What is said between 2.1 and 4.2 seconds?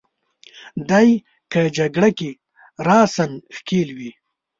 کې راساً ښکېل وي.